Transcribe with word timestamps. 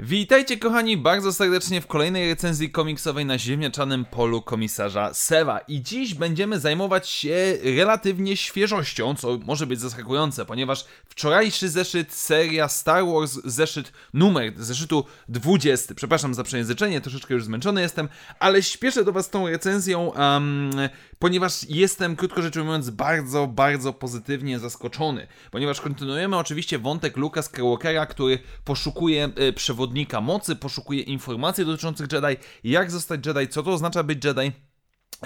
Witajcie 0.00 0.58
kochani 0.58 0.96
bardzo 0.96 1.32
serdecznie 1.32 1.80
w 1.80 1.86
kolejnej 1.86 2.28
recenzji 2.28 2.70
komiksowej 2.70 3.26
na 3.26 3.38
ziemniaczanym 3.38 4.04
polu 4.04 4.42
komisarza 4.42 5.14
Sewa. 5.14 5.58
I 5.58 5.82
dziś 5.82 6.14
będziemy 6.14 6.60
zajmować 6.60 7.08
się 7.08 7.56
relatywnie 7.76 8.36
świeżością, 8.36 9.14
co 9.14 9.38
może 9.38 9.66
być 9.66 9.80
zaskakujące, 9.80 10.44
ponieważ 10.44 10.84
wczorajszy 11.04 11.68
zeszyt 11.68 12.12
seria 12.12 12.68
Star 12.68 13.06
Wars, 13.06 13.38
zeszyt 13.44 13.92
numer 14.14 14.52
zeszytu 14.56 15.04
20, 15.28 15.94
przepraszam 15.94 16.34
za 16.34 16.42
przejęzyczenie, 16.42 17.00
troszeczkę 17.00 17.34
już 17.34 17.44
zmęczony 17.44 17.80
jestem, 17.80 18.08
ale 18.38 18.62
śpieszę 18.62 19.04
do 19.04 19.12
was 19.12 19.30
tą 19.30 19.48
recenzją, 19.48 20.08
um, 20.08 20.70
ponieważ 21.18 21.64
jestem, 21.68 22.16
krótko 22.16 22.42
rzecz 22.42 22.56
ujmując, 22.56 22.90
bardzo, 22.90 23.46
bardzo 23.46 23.92
pozytywnie 23.92 24.58
zaskoczony, 24.58 25.26
ponieważ 25.50 25.80
kontynuujemy 25.80 26.36
oczywiście 26.36 26.78
wątek 26.78 27.16
Luka 27.16 27.42
Skywalkera, 27.42 28.06
który 28.06 28.38
poszukuje 28.64 29.30
y, 29.38 29.52
przewodnika 29.52 29.83
mocy, 30.20 30.56
poszukuje 30.56 31.00
informacji 31.00 31.64
dotyczących 31.64 32.12
Jedi, 32.12 32.42
jak 32.64 32.90
zostać 32.90 33.26
Jedi, 33.26 33.48
co 33.48 33.62
to 33.62 33.72
oznacza 33.72 34.02
być 34.02 34.24
Jedi. 34.24 34.52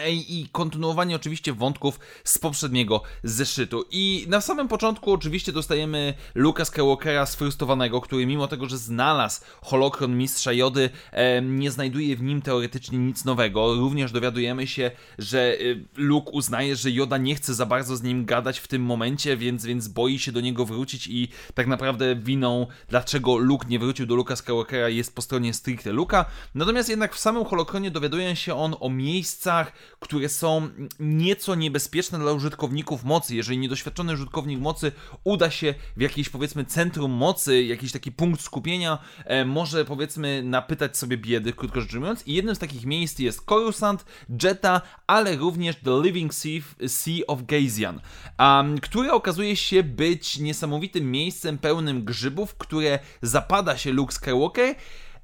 I 0.07 0.49
kontynuowanie 0.53 1.17
oczywiście 1.17 1.53
wątków 1.53 2.01
z 2.25 2.39
poprzedniego 2.39 3.03
zeszytu. 3.23 3.85
I 3.91 4.27
na 4.29 4.41
samym 4.41 4.69
początku 4.69 5.13
oczywiście 5.13 5.53
dostajemy 5.53 6.15
Luka 6.35 6.65
Skywalkera 6.65 7.27
sfrustrowanego, 7.27 8.01
który 8.01 8.27
mimo 8.27 8.49
tego, 8.49 8.69
że 8.69 8.79
znalazł 8.79 9.41
holokron 9.63 10.19
mistrza 10.19 10.53
Jody, 10.53 10.91
e, 11.13 11.43
nie 11.43 11.71
znajduje 11.71 12.17
w 12.17 12.23
nim 12.23 12.43
teoretycznie 12.43 12.99
nic 12.99 13.25
nowego. 13.25 13.75
Również 13.75 14.13
dowiadujemy 14.13 14.67
się, 14.67 14.91
że 15.19 15.53
e, 15.53 15.57
Luke 15.97 16.31
uznaje, 16.31 16.77
że 16.77 16.91
Joda 16.91 17.17
nie 17.17 17.35
chce 17.35 17.55
za 17.55 17.67
bardzo 17.67 17.97
z 17.97 18.03
nim 18.03 18.25
gadać 18.25 18.59
w 18.59 18.69
tym 18.69 18.83
momencie, 18.83 19.37
więc, 19.37 19.65
więc 19.65 19.89
boi 19.89 20.19
się 20.19 20.33
do 20.33 20.41
niego 20.41 20.65
wrócić 20.65 21.07
i 21.07 21.29
tak 21.55 21.67
naprawdę 21.67 22.17
winą, 22.17 22.67
dlaczego 22.89 23.37
Luke 23.37 23.69
nie 23.69 23.79
wrócił 23.79 24.07
do 24.07 24.15
Luka 24.15 24.37
Skywalkera 24.37 24.89
jest 24.89 25.15
po 25.15 25.23
stronie 25.23 25.55
stricte 25.55 25.93
Luka. 25.93 26.25
Natomiast 26.55 26.89
jednak 26.89 27.15
w 27.15 27.19
samym 27.19 27.45
holokronie 27.45 27.91
dowiaduje 27.91 28.37
się 28.37 28.55
on 28.55 28.75
o 28.81 28.91
miejscach, 28.91 29.73
które 30.01 30.29
są 30.29 30.69
nieco 31.01 31.55
niebezpieczne 31.55 32.19
dla 32.19 32.33
użytkowników 32.33 33.05
mocy. 33.05 33.37
Jeżeli 33.37 33.59
niedoświadczony 33.59 34.13
użytkownik 34.13 34.61
mocy 34.61 34.93
uda 35.25 35.51
się 35.51 35.75
w 35.97 36.01
jakieś 36.01 36.29
powiedzmy 36.29 36.65
centrum 36.65 37.13
mocy, 37.13 37.63
jakiś 37.63 37.93
taki 37.93 38.13
punkt 38.13 38.41
skupienia, 38.41 38.99
e, 39.25 39.45
może 39.45 39.85
powiedzmy 39.85 40.43
napytać 40.43 40.97
sobie 40.97 41.17
biedy, 41.17 41.53
krótko 41.53 41.81
rzecz 41.81 41.95
ujmując. 41.95 42.27
I 42.27 42.35
jednym 42.35 42.55
z 42.55 42.59
takich 42.59 42.87
miejsc 42.87 43.19
jest 43.19 43.41
Coruscant, 43.45 44.05
Jetta, 44.43 44.81
ale 45.07 45.37
również 45.37 45.77
The 45.77 46.01
Living 46.03 46.35
Sea, 46.35 46.61
sea 46.87 47.27
of 47.27 47.43
Gazian, 47.43 48.01
um, 48.39 48.79
które 48.79 49.13
okazuje 49.13 49.57
się 49.57 49.83
być 49.83 50.39
niesamowitym 50.39 51.11
miejscem 51.11 51.59
pełnym 51.59 52.05
grzybów, 52.05 52.55
które 52.55 52.99
zapada 53.23 53.77
się 53.77 53.93
Luke 53.93 54.13
Skywalker 54.13 54.75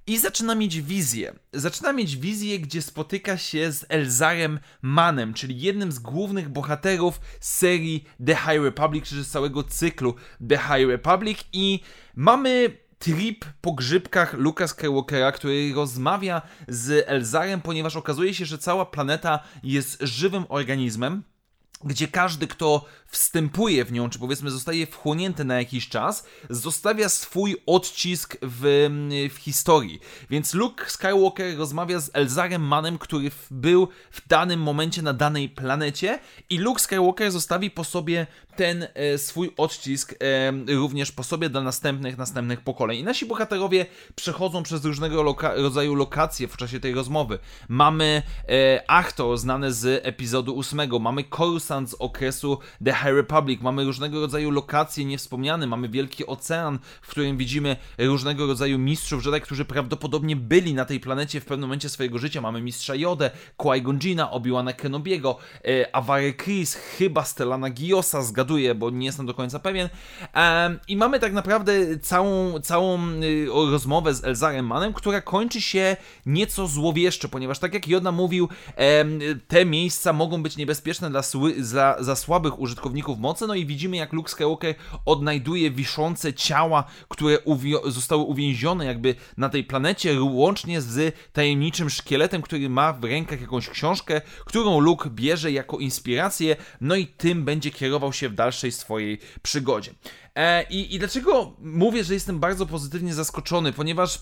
i 0.06 0.18
zaczyna 0.18 0.54
mieć 0.54 0.80
wizję. 0.80 1.34
Zaczyna 1.52 1.92
mieć 1.92 2.16
wizję, 2.16 2.58
gdzie 2.58 2.82
spotyka 2.82 3.38
się 3.38 3.72
z 3.72 3.86
Elzarem 3.88 4.60
Manem, 4.82 5.34
czyli 5.34 5.60
jednym 5.60 5.92
z 5.92 5.98
głównych 5.98 6.48
bohaterów 6.48 7.20
serii 7.40 8.04
The 8.26 8.34
High 8.34 8.64
Republic, 8.64 9.04
czy 9.04 9.24
z 9.24 9.30
całego 9.30 9.62
cyklu 9.62 10.14
The 10.48 10.58
High 10.58 10.88
Republic 10.88 11.38
i 11.52 11.80
mamy 12.14 12.78
trip 12.98 13.44
po 13.60 13.72
grzybkach 13.72 14.34
Luka 14.34 14.68
Skywalkera, 14.68 15.32
który 15.32 15.72
rozmawia 15.74 16.42
z 16.68 17.08
Elzarem, 17.08 17.60
ponieważ 17.60 17.96
okazuje 17.96 18.34
się, 18.34 18.44
że 18.44 18.58
cała 18.58 18.86
planeta 18.86 19.40
jest 19.62 19.98
żywym 20.00 20.44
organizmem, 20.48 21.22
gdzie 21.84 22.08
każdy, 22.08 22.46
kto 22.46 22.84
wstępuje 23.14 23.84
w 23.84 23.92
nią, 23.92 24.10
czy 24.10 24.18
powiedzmy 24.18 24.50
zostaje 24.50 24.86
wchłonięty 24.86 25.44
na 25.44 25.58
jakiś 25.58 25.88
czas, 25.88 26.26
zostawia 26.50 27.08
swój 27.08 27.56
odcisk 27.66 28.36
w, 28.42 28.88
w 29.34 29.36
historii. 29.36 30.00
Więc 30.30 30.54
Luke 30.54 30.84
Skywalker 30.90 31.56
rozmawia 31.56 32.00
z 32.00 32.10
Elzarem 32.12 32.62
Manem, 32.62 32.98
który 32.98 33.30
był 33.50 33.88
w 34.10 34.28
danym 34.28 34.60
momencie 34.60 35.02
na 35.02 35.12
danej 35.12 35.48
planecie 35.48 36.18
i 36.50 36.58
Luke 36.58 36.80
Skywalker 36.80 37.30
zostawi 37.30 37.70
po 37.70 37.84
sobie 37.84 38.26
ten 38.56 38.86
e, 38.94 39.18
swój 39.18 39.52
odcisk 39.56 40.14
e, 40.20 40.74
również 40.74 41.12
po 41.12 41.24
sobie 41.24 41.48
dla 41.48 41.60
następnych, 41.60 42.18
następnych 42.18 42.60
pokoleń. 42.60 42.98
I 42.98 43.04
nasi 43.04 43.26
bohaterowie 43.26 43.86
przechodzą 44.14 44.62
przez 44.62 44.84
różnego 44.84 45.22
loka 45.22 45.54
rodzaju 45.54 45.94
lokacje 45.94 46.48
w 46.48 46.56
czasie 46.56 46.80
tej 46.80 46.94
rozmowy. 46.94 47.38
Mamy 47.68 48.22
e, 48.48 48.90
Achtor, 48.90 49.38
znany 49.38 49.72
z 49.72 50.06
epizodu 50.06 50.58
8, 50.58 50.80
mamy 51.00 51.24
Coruscant 51.36 51.73
z 51.82 51.94
okresu 51.94 52.58
The 52.84 52.92
High 52.92 53.14
Republic, 53.14 53.60
mamy 53.60 53.84
różnego 53.84 54.20
rodzaju 54.20 54.50
lokacje 54.50 55.04
niewspomniane, 55.04 55.66
mamy 55.66 55.88
Wielki 55.88 56.26
Ocean, 56.26 56.78
w 57.02 57.08
którym 57.08 57.36
widzimy 57.36 57.76
różnego 57.98 58.46
rodzaju 58.46 58.78
mistrzów 58.78 59.26
Jedi, 59.26 59.40
którzy 59.40 59.64
prawdopodobnie 59.64 60.36
byli 60.36 60.74
na 60.74 60.84
tej 60.84 61.00
planecie 61.00 61.40
w 61.40 61.44
pewnym 61.44 61.68
momencie 61.68 61.88
swojego 61.88 62.18
życia. 62.18 62.40
Mamy 62.40 62.62
mistrza 62.62 62.94
Jodę, 62.94 63.30
Qui-Gon 63.58 63.98
Obi-Wana 64.30 64.72
Kenobiego, 64.72 65.38
e, 65.64 66.32
Chris, 66.32 66.74
chyba 66.74 67.24
Stellana 67.24 67.70
Giosa, 67.70 68.22
zgaduję, 68.22 68.74
bo 68.74 68.90
nie 68.90 69.06
jestem 69.06 69.26
do 69.26 69.34
końca 69.34 69.58
pewien. 69.58 69.88
E, 70.34 70.78
I 70.88 70.96
mamy 70.96 71.20
tak 71.20 71.32
naprawdę 71.32 71.98
całą, 71.98 72.60
całą 72.60 72.98
y, 73.22 73.46
rozmowę 73.70 74.14
z 74.14 74.24
Elzarem 74.24 74.66
Manem, 74.66 74.92
która 74.92 75.20
kończy 75.20 75.60
się 75.60 75.96
nieco 76.26 76.66
złowieszczo, 76.66 77.28
ponieważ 77.28 77.58
tak 77.58 77.74
jak 77.74 77.88
Joda 77.88 78.12
mówił, 78.12 78.48
e, 78.76 79.04
te 79.48 79.64
miejsca 79.64 80.12
mogą 80.12 80.42
być 80.42 80.56
niebezpieczne 80.56 81.10
dla, 81.10 81.22
dla, 81.70 82.02
za 82.02 82.16
słabych 82.16 82.60
użytkowników 82.60 83.18
mocy, 83.18 83.46
no 83.46 83.54
i 83.54 83.66
widzimy 83.66 83.96
jak 83.96 84.12
Luke 84.12 84.30
Skywalker 84.30 84.74
odnajduje 85.06 85.70
wiszące 85.70 86.34
ciała, 86.34 86.84
które 87.08 87.38
uwi- 87.38 87.90
zostały 87.90 88.22
uwięzione 88.22 88.84
jakby 88.84 89.14
na 89.36 89.48
tej 89.48 89.64
planecie, 89.64 90.22
łącznie 90.22 90.80
z 90.80 91.14
tajemniczym 91.32 91.90
szkieletem, 91.90 92.42
który 92.42 92.68
ma 92.68 92.92
w 92.92 93.04
rękach 93.04 93.40
jakąś 93.40 93.68
książkę, 93.68 94.20
którą 94.44 94.80
Luke 94.80 95.10
bierze 95.10 95.52
jako 95.52 95.78
inspirację, 95.78 96.56
no 96.80 96.96
i 96.96 97.06
tym 97.06 97.44
będzie 97.44 97.70
kierował 97.70 98.12
się 98.12 98.28
w 98.28 98.34
dalszej 98.34 98.72
swojej 98.72 99.18
przygodzie. 99.42 99.90
E, 100.34 100.62
i, 100.62 100.94
I 100.94 100.98
dlaczego 100.98 101.56
mówię, 101.58 102.04
że 102.04 102.14
jestem 102.14 102.38
bardzo 102.40 102.66
pozytywnie 102.66 103.14
zaskoczony? 103.14 103.72
Ponieważ 103.72 104.18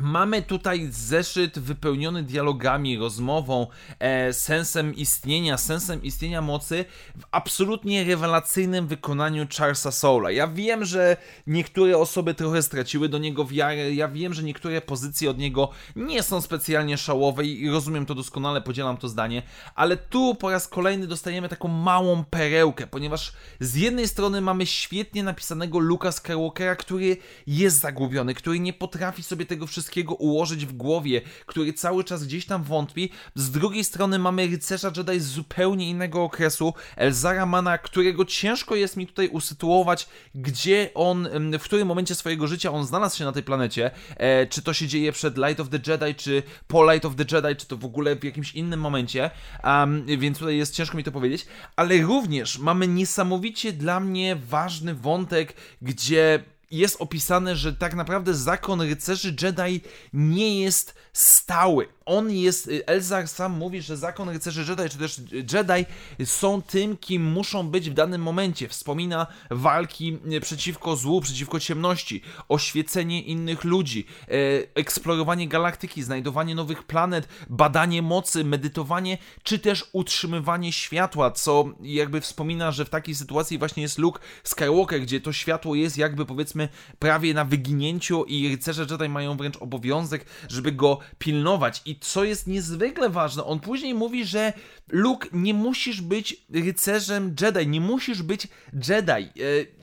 Mamy 0.00 0.42
tutaj 0.42 0.88
zeszyt 0.90 1.58
wypełniony 1.58 2.22
dialogami, 2.22 2.98
rozmową, 2.98 3.66
e, 3.98 4.32
sensem 4.32 4.94
istnienia, 4.94 5.56
sensem 5.56 6.02
istnienia 6.02 6.42
mocy 6.42 6.84
w 7.18 7.22
absolutnie 7.30 8.04
rewelacyjnym 8.04 8.86
wykonaniu 8.86 9.46
Charlesa 9.58 9.92
Soula. 9.92 10.30
Ja 10.30 10.48
wiem, 10.48 10.84
że 10.84 11.16
niektóre 11.46 11.98
osoby 11.98 12.34
trochę 12.34 12.62
straciły 12.62 13.08
do 13.08 13.18
niego 13.18 13.44
wiarę, 13.44 13.94
ja 13.94 14.08
wiem, 14.08 14.34
że 14.34 14.42
niektóre 14.42 14.80
pozycje 14.80 15.30
od 15.30 15.38
niego 15.38 15.70
nie 15.96 16.22
są 16.22 16.40
specjalnie 16.40 16.98
szałowe 16.98 17.44
i 17.44 17.70
rozumiem 17.70 18.06
to 18.06 18.14
doskonale, 18.14 18.60
podzielam 18.60 18.96
to 18.96 19.08
zdanie, 19.08 19.42
ale 19.74 19.96
tu 19.96 20.34
po 20.34 20.50
raz 20.50 20.68
kolejny 20.68 21.06
dostajemy 21.06 21.48
taką 21.48 21.68
małą 21.68 22.24
perełkę, 22.24 22.86
ponieważ 22.86 23.32
z 23.60 23.74
jednej 23.74 24.08
strony 24.08 24.40
mamy 24.40 24.66
świetnie 24.66 25.22
napisanego 25.22 25.78
Luka 25.78 26.12
Skywalkera, 26.12 26.76
który 26.76 27.16
jest 27.46 27.80
zagubiony, 27.80 28.34
który 28.34 28.60
nie 28.60 28.72
potrafi 28.72 29.22
sobie 29.22 29.46
tego 29.46 29.66
wszystkiego 29.66 29.87
wszystkiego 29.88 30.14
ułożyć 30.14 30.66
w 30.66 30.72
głowie, 30.72 31.20
który 31.46 31.72
cały 31.72 32.04
czas 32.04 32.24
gdzieś 32.24 32.46
tam 32.46 32.62
wątpi. 32.62 33.10
Z 33.34 33.50
drugiej 33.50 33.84
strony 33.84 34.18
mamy 34.18 34.46
rycerza 34.46 34.92
Jedi 34.96 35.20
z 35.20 35.26
zupełnie 35.26 35.90
innego 35.90 36.22
okresu, 36.22 36.74
Elzara 36.96 37.46
Mana, 37.46 37.78
którego 37.78 38.24
ciężko 38.24 38.74
jest 38.74 38.96
mi 38.96 39.06
tutaj 39.06 39.28
usytuować, 39.28 40.08
gdzie 40.34 40.90
on, 40.94 41.28
w 41.58 41.62
którym 41.62 41.88
momencie 41.88 42.14
swojego 42.14 42.46
życia 42.46 42.72
on 42.72 42.86
znalazł 42.86 43.18
się 43.18 43.24
na 43.24 43.32
tej 43.32 43.42
planecie. 43.42 43.90
E, 44.16 44.46
czy 44.46 44.62
to 44.62 44.72
się 44.72 44.86
dzieje 44.86 45.12
przed 45.12 45.38
Light 45.38 45.60
of 45.60 45.68
the 45.68 45.80
Jedi, 45.86 46.14
czy 46.14 46.42
po 46.66 46.92
Light 46.92 47.04
of 47.04 47.16
the 47.16 47.36
Jedi, 47.36 47.56
czy 47.56 47.66
to 47.66 47.76
w 47.76 47.84
ogóle 47.84 48.16
w 48.16 48.24
jakimś 48.24 48.54
innym 48.54 48.80
momencie. 48.80 49.30
Um, 49.64 50.06
więc 50.06 50.38
tutaj 50.38 50.56
jest 50.56 50.74
ciężko 50.74 50.96
mi 50.96 51.04
to 51.04 51.12
powiedzieć. 51.12 51.46
Ale 51.76 52.00
również 52.00 52.58
mamy 52.58 52.88
niesamowicie 52.88 53.72
dla 53.72 54.00
mnie 54.00 54.36
ważny 54.36 54.94
wątek, 54.94 55.54
gdzie 55.82 56.44
jest 56.70 56.96
opisane, 57.00 57.56
że 57.56 57.72
tak 57.72 57.94
naprawdę 57.94 58.34
zakon 58.34 58.80
rycerzy 58.80 59.36
Jedi 59.42 59.80
nie 60.12 60.60
jest 60.60 60.94
stały 61.12 61.88
on 62.08 62.30
jest, 62.30 62.68
y, 62.68 62.86
Elzar 62.86 63.28
sam 63.28 63.52
mówi, 63.52 63.82
że 63.82 63.96
zakon 63.96 64.28
rycerzy 64.28 64.64
Jedi, 64.68 64.90
czy 64.90 64.98
też 64.98 65.20
Jedi 65.52 65.86
są 66.24 66.62
tym, 66.62 66.96
kim 66.96 67.24
muszą 67.24 67.68
być 67.68 67.90
w 67.90 67.94
danym 67.94 68.22
momencie. 68.22 68.68
Wspomina 68.68 69.26
walki 69.50 70.18
y, 70.32 70.40
przeciwko 70.40 70.96
złu, 70.96 71.20
przeciwko 71.20 71.60
ciemności, 71.60 72.22
oświecenie 72.48 73.22
innych 73.22 73.64
ludzi, 73.64 74.06
e, 74.28 74.32
eksplorowanie 74.74 75.48
galaktyki, 75.48 76.02
znajdowanie 76.02 76.54
nowych 76.54 76.82
planet, 76.82 77.28
badanie 77.48 78.02
mocy, 78.02 78.44
medytowanie, 78.44 79.18
czy 79.42 79.58
też 79.58 79.84
utrzymywanie 79.92 80.72
światła, 80.72 81.30
co 81.30 81.64
jakby 81.82 82.20
wspomina, 82.20 82.70
że 82.70 82.84
w 82.84 82.90
takiej 82.90 83.14
sytuacji 83.14 83.58
właśnie 83.58 83.82
jest 83.82 83.98
Luke 83.98 84.20
Skywalker, 84.44 85.00
gdzie 85.00 85.20
to 85.20 85.32
światło 85.32 85.74
jest 85.74 85.98
jakby 85.98 86.26
powiedzmy 86.26 86.68
prawie 86.98 87.34
na 87.34 87.44
wyginięciu 87.44 88.24
i 88.24 88.48
rycerze 88.48 88.86
Jedi 88.90 89.08
mają 89.08 89.36
wręcz 89.36 89.56
obowiązek, 89.56 90.26
żeby 90.48 90.72
go 90.72 90.98
pilnować 91.18 91.82
i 91.84 91.97
co 92.00 92.24
jest 92.24 92.46
niezwykle 92.46 93.10
ważne, 93.10 93.44
on 93.44 93.60
później 93.60 93.94
mówi, 93.94 94.24
że 94.24 94.52
Luke, 94.88 95.28
nie 95.32 95.54
musisz 95.54 96.00
być 96.00 96.46
rycerzem 96.50 97.34
Jedi, 97.40 97.66
nie 97.66 97.80
musisz 97.80 98.22
być 98.22 98.48
Jedi. 98.88 99.12
E, 99.12 99.30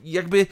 jakby 0.04 0.46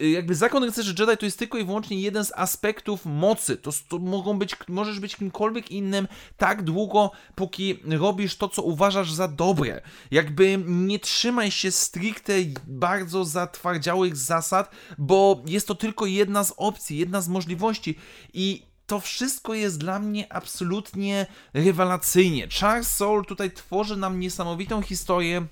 jakby 0.00 0.34
zakon 0.34 0.64
rycerzy 0.64 0.94
Jedi 0.98 1.16
to 1.16 1.24
jest 1.24 1.38
tylko 1.38 1.58
i 1.58 1.64
wyłącznie 1.64 2.00
jeden 2.00 2.24
z 2.24 2.32
aspektów 2.36 3.06
mocy. 3.06 3.56
To, 3.56 3.70
to, 3.88 3.98
mogą 3.98 4.38
być, 4.38 4.56
możesz 4.68 5.00
być 5.00 5.16
kimkolwiek 5.16 5.70
innym 5.70 6.08
tak 6.36 6.62
długo, 6.62 7.10
póki 7.34 7.78
robisz 7.84 8.36
to, 8.36 8.48
co 8.48 8.62
uważasz 8.62 9.12
za 9.12 9.28
dobre. 9.28 9.80
Jakby 10.10 10.58
nie 10.66 10.98
trzymaj 10.98 11.50
się 11.50 11.70
stricte 11.70 12.32
bardzo 12.66 13.24
zatwardziałych 13.24 14.16
zasad, 14.16 14.70
bo 14.98 15.42
jest 15.46 15.68
to 15.68 15.74
tylko 15.74 16.06
jedna 16.06 16.44
z 16.44 16.54
opcji, 16.56 16.98
jedna 16.98 17.20
z 17.20 17.28
możliwości 17.28 17.98
i 18.32 18.62
to 18.86 19.00
wszystko 19.00 19.54
jest 19.54 19.78
dla 19.78 19.98
mnie 19.98 20.32
absolutnie 20.32 21.26
rewelacyjnie. 21.54 22.48
Charles 22.48 22.90
Soul 22.90 23.24
tutaj 23.24 23.50
tworzy 23.50 23.96
nam 23.96 24.20
niesamowitą 24.20 24.82
historię 24.82 25.46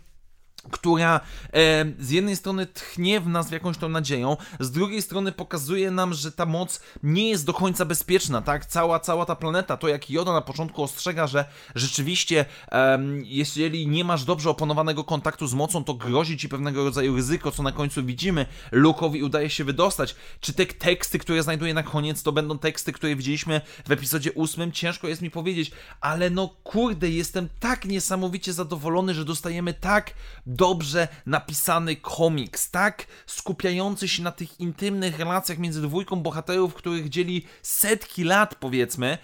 która 0.70 1.20
e, 1.52 1.84
z 1.98 2.10
jednej 2.10 2.36
strony 2.36 2.66
tchnie 2.66 3.20
w 3.20 3.28
nas 3.28 3.50
jakąś 3.50 3.78
tą 3.78 3.88
nadzieją, 3.88 4.36
z 4.60 4.70
drugiej 4.70 5.02
strony 5.02 5.32
pokazuje 5.32 5.90
nam, 5.90 6.14
że 6.14 6.32
ta 6.32 6.46
moc 6.46 6.80
nie 7.02 7.30
jest 7.30 7.46
do 7.46 7.54
końca 7.54 7.84
bezpieczna, 7.84 8.42
tak? 8.42 8.66
Cała, 8.66 9.00
cała 9.00 9.26
ta 9.26 9.36
planeta, 9.36 9.76
to 9.76 9.88
jak 9.88 10.10
Joda 10.10 10.32
na 10.32 10.40
początku 10.40 10.82
ostrzega, 10.82 11.26
że 11.26 11.44
rzeczywiście 11.74 12.44
e, 12.72 12.98
jeżeli 13.24 13.86
nie 13.86 14.04
masz 14.04 14.24
dobrze 14.24 14.50
opanowanego 14.50 15.04
kontaktu 15.04 15.46
z 15.46 15.54
mocą, 15.54 15.84
to 15.84 15.94
grozi 15.94 16.38
ci 16.38 16.48
pewnego 16.48 16.84
rodzaju 16.84 17.16
ryzyko, 17.16 17.50
co 17.50 17.62
na 17.62 17.72
końcu 17.72 18.04
widzimy. 18.04 18.46
Luke'owi 18.72 19.24
udaje 19.24 19.50
się 19.50 19.64
wydostać. 19.64 20.16
Czy 20.40 20.52
te 20.52 20.66
teksty, 20.66 21.18
które 21.18 21.42
znajduję 21.42 21.74
na 21.74 21.82
koniec, 21.82 22.22
to 22.22 22.32
będą 22.32 22.58
teksty, 22.58 22.92
które 22.92 23.16
widzieliśmy 23.16 23.60
w 23.88 23.92
epizodzie 23.92 24.32
ósmym? 24.32 24.72
Ciężko 24.72 25.08
jest 25.08 25.22
mi 25.22 25.30
powiedzieć, 25.30 25.70
ale 26.00 26.30
no 26.30 26.48
kurde, 26.64 27.10
jestem 27.10 27.48
tak 27.60 27.84
niesamowicie 27.84 28.52
zadowolony, 28.52 29.14
że 29.14 29.24
dostajemy 29.24 29.74
tak 29.74 30.14
dobrze 30.56 31.08
napisany 31.26 31.96
komiks, 31.96 32.70
tak 32.70 33.06
skupiający 33.26 34.08
się 34.08 34.22
na 34.22 34.32
tych 34.32 34.60
intymnych 34.60 35.18
relacjach 35.18 35.58
między 35.58 35.82
dwójką 35.82 36.16
bohaterów, 36.16 36.74
których 36.74 37.08
dzieli 37.08 37.46
setki 37.62 38.24
lat, 38.24 38.54
powiedzmy. 38.54 39.18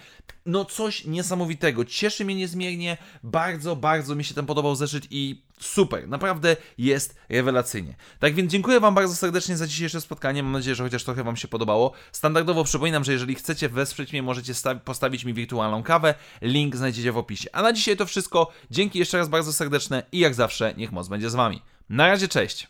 No 0.45 0.65
coś 0.65 1.05
niesamowitego. 1.05 1.85
Cieszy 1.85 2.25
mnie 2.25 2.35
niezmiernie. 2.35 2.97
Bardzo, 3.23 3.75
bardzo 3.75 4.15
mi 4.15 4.23
się 4.23 4.33
ten 4.33 4.45
podobał 4.45 4.75
zeszyt 4.75 5.07
i 5.11 5.41
super. 5.59 6.07
Naprawdę 6.07 6.57
jest 6.77 7.15
rewelacyjnie. 7.29 7.95
Tak 8.19 8.33
więc 8.33 8.51
dziękuję 8.51 8.79
Wam 8.79 8.95
bardzo 8.95 9.15
serdecznie 9.15 9.57
za 9.57 9.67
dzisiejsze 9.67 10.01
spotkanie. 10.01 10.43
Mam 10.43 10.51
nadzieję, 10.51 10.75
że 10.75 10.83
chociaż 10.83 11.03
trochę 11.03 11.23
Wam 11.23 11.37
się 11.37 11.47
podobało. 11.47 11.91
Standardowo 12.11 12.63
przypominam, 12.63 13.03
że 13.03 13.13
jeżeli 13.13 13.35
chcecie 13.35 13.69
wesprzeć 13.69 14.11
mnie, 14.11 14.23
możecie 14.23 14.53
postawić 14.85 15.25
mi 15.25 15.33
wirtualną 15.33 15.83
kawę. 15.83 16.15
Link 16.41 16.75
znajdziecie 16.75 17.11
w 17.11 17.17
opisie. 17.17 17.49
A 17.53 17.61
na 17.61 17.73
dzisiaj 17.73 17.97
to 17.97 18.05
wszystko. 18.05 18.51
Dzięki 18.71 18.99
jeszcze 18.99 19.17
raz 19.17 19.29
bardzo 19.29 19.53
serdeczne 19.53 20.03
i 20.11 20.19
jak 20.19 20.33
zawsze 20.33 20.73
niech 20.77 20.91
moc 20.91 21.07
będzie 21.07 21.29
z 21.29 21.35
Wami. 21.35 21.61
Na 21.89 22.07
razie, 22.07 22.27
cześć! 22.27 22.67